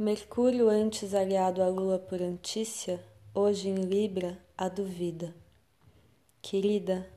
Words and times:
Mercúrio, 0.00 0.68
antes 0.68 1.12
aliado 1.12 1.60
à 1.60 1.66
Lua 1.66 1.98
por 1.98 2.22
Antícia, 2.22 3.04
hoje 3.34 3.68
em 3.68 3.74
Libra, 3.74 4.38
a 4.56 4.68
duvida. 4.68 5.34
Querida, 6.40 7.10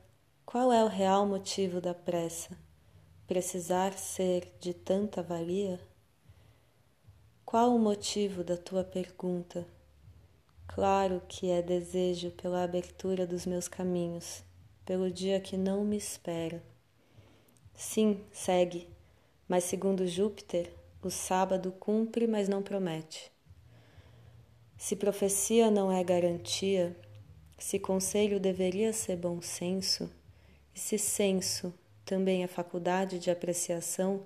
qual 0.44 0.72
é 0.72 0.82
o 0.82 0.88
real 0.88 1.24
motivo 1.24 1.80
da 1.80 1.94
pressa? 1.94 2.58
Precisar 3.24 3.92
ser 3.92 4.52
de 4.58 4.74
tanta 4.74 5.22
valia? 5.22 5.78
Qual 7.44 7.72
o 7.72 7.78
motivo 7.78 8.42
da 8.42 8.56
tua 8.56 8.82
pergunta? 8.82 9.64
Claro 10.66 11.22
que 11.28 11.52
é 11.52 11.62
desejo 11.62 12.32
pela 12.32 12.64
abertura 12.64 13.24
dos 13.24 13.46
meus 13.46 13.68
caminhos, 13.68 14.42
pelo 14.84 15.08
dia 15.08 15.38
que 15.38 15.56
não 15.56 15.84
me 15.84 15.98
espera. 15.98 16.60
Sim, 17.76 18.24
segue, 18.32 18.88
mas 19.46 19.62
segundo 19.62 20.04
Júpiter, 20.04 20.81
o 21.02 21.10
sábado 21.10 21.72
cumpre, 21.72 22.26
mas 22.26 22.48
não 22.48 22.62
promete. 22.62 23.30
Se 24.76 24.96
profecia 24.96 25.70
não 25.70 25.92
é 25.92 26.02
garantia, 26.02 26.96
se 27.58 27.78
conselho 27.78 28.40
deveria 28.40 28.92
ser 28.92 29.16
bom 29.16 29.40
senso, 29.40 30.10
e 30.74 30.80
se 30.80 30.98
senso 30.98 31.72
também 32.04 32.42
é 32.42 32.46
faculdade 32.46 33.18
de 33.18 33.30
apreciação, 33.30 34.24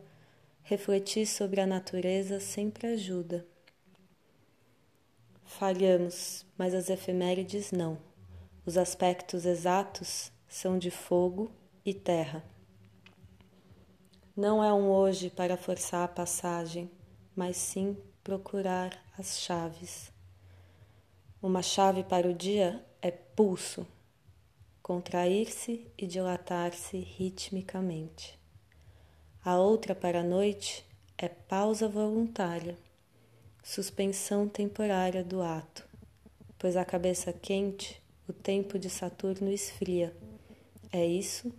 refletir 0.63 1.27
sobre 1.27 1.61
a 1.61 1.67
natureza 1.67 2.41
sempre 2.41 2.87
ajuda. 2.87 3.47
Falhamos, 5.45 6.45
mas 6.59 6.75
as 6.75 6.91
efemérides 6.91 7.71
não. 7.71 7.99
Os 8.65 8.77
aspectos 8.77 9.47
exatos 9.47 10.33
são 10.49 10.79
de 10.79 10.91
fogo 10.91 11.51
e 11.85 11.95
terra. 11.95 12.43
Não 14.37 14.63
é 14.63 14.71
um 14.71 14.91
hoje 14.91 15.31
para 15.31 15.57
forçar 15.57 16.05
a 16.05 16.09
passagem, 16.09 16.91
mas 17.35 17.57
sim 17.57 17.97
procurar 18.23 18.93
as 19.19 19.41
chaves. 19.41 20.13
Uma 21.41 21.63
chave 21.63 22.05
para 22.05 22.29
o 22.29 22.35
dia 22.35 22.85
é 23.01 23.11
pulso, 23.11 23.87
contrair-se 24.83 25.91
e 25.97 26.07
dilatar-se 26.07 26.99
ritmicamente. 26.99 28.39
A 29.43 29.57
outra 29.57 29.95
para 29.95 30.21
a 30.21 30.23
noite 30.23 30.85
é 31.17 31.31
pausa 31.31 31.89
voluntária, 31.89 32.77
suspensão 33.65 34.47
temporária 34.47 35.25
do 35.25 35.41
ato, 35.41 35.83
pois 36.59 36.77
a 36.77 36.85
cabeça 36.85 37.33
quente 37.33 38.03
o 38.29 38.35
tempo 38.35 38.79
de 38.79 38.91
Saturno 38.91 39.51
esfria. 39.51 40.15
É 40.93 41.07
isso 41.07 41.51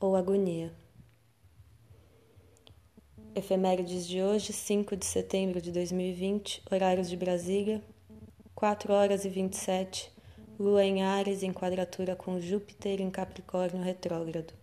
ou 0.00 0.16
agonia? 0.16 0.83
Efemérides 3.36 4.06
de 4.06 4.22
hoje, 4.22 4.52
5 4.52 4.96
de 4.96 5.04
setembro 5.04 5.60
de 5.60 5.72
2020, 5.72 6.62
horários 6.70 7.08
de 7.10 7.16
Brasília, 7.16 7.82
4 8.54 8.92
horas 8.92 9.24
e 9.24 9.28
27, 9.28 10.12
Lua 10.56 10.84
em 10.84 11.02
Ares 11.02 11.42
em 11.42 11.52
quadratura 11.52 12.14
com 12.14 12.40
Júpiter 12.40 13.00
em 13.00 13.10
Capricórnio 13.10 13.82
retrógrado. 13.82 14.54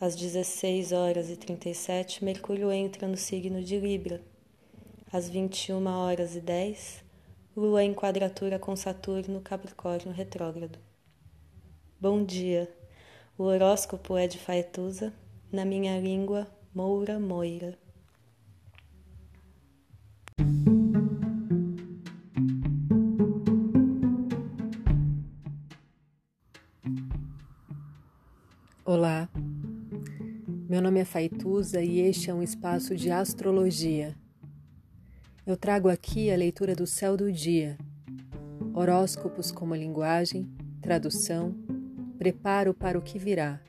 Às 0.00 0.14
16 0.14 0.92
horas 0.92 1.28
e 1.28 1.36
37, 1.36 2.24
Mercúrio 2.24 2.70
entra 2.70 3.08
no 3.08 3.16
signo 3.16 3.60
de 3.60 3.76
Libra. 3.80 4.22
Às 5.12 5.28
21 5.28 5.84
horas 5.84 6.36
e 6.36 6.40
10, 6.40 7.02
Lua 7.56 7.82
em 7.82 7.92
quadratura 7.92 8.56
com 8.56 8.76
Saturno, 8.76 9.40
Capricórnio 9.40 10.14
retrógrado. 10.14 10.78
Bom 12.00 12.24
dia! 12.24 12.72
O 13.36 13.42
horóscopo 13.42 14.16
é 14.16 14.28
de 14.28 14.38
Faetusa, 14.38 15.12
na 15.50 15.64
minha 15.64 15.98
língua, 15.98 16.46
Moura 16.74 17.20
Moira. 17.20 17.78
Olá, 28.84 29.28
meu 30.68 30.82
nome 30.82 30.98
é 30.98 31.04
Faituza 31.04 31.80
e 31.80 32.00
este 32.00 32.28
é 32.28 32.34
um 32.34 32.42
espaço 32.42 32.96
de 32.96 33.08
astrologia. 33.08 34.16
Eu 35.46 35.56
trago 35.56 35.88
aqui 35.88 36.28
a 36.32 36.36
leitura 36.36 36.74
do 36.74 36.88
céu 36.88 37.16
do 37.16 37.30
dia, 37.30 37.78
horóscopos 38.74 39.52
como 39.52 39.76
linguagem, 39.76 40.50
tradução, 40.82 41.54
preparo 42.18 42.74
para 42.74 42.98
o 42.98 43.02
que 43.02 43.16
virá, 43.16 43.60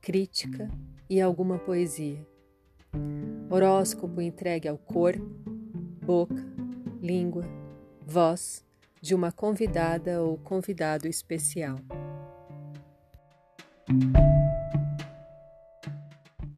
crítica 0.00 0.70
e 1.10 1.20
alguma 1.20 1.58
poesia. 1.58 2.27
Horóscopo 3.50 4.20
entregue 4.20 4.68
ao 4.68 4.78
corpo, 4.78 5.24
boca, 6.04 6.44
língua, 7.00 7.44
voz 8.06 8.64
de 9.00 9.14
uma 9.14 9.30
convidada 9.30 10.22
ou 10.22 10.36
convidado 10.38 11.06
especial. 11.06 11.76